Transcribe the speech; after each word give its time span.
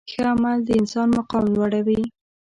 ښه 0.11 0.21
عمل 0.31 0.57
د 0.65 0.69
انسان 0.79 1.07
مقام 1.17 1.43
لوړوي. 1.55 2.01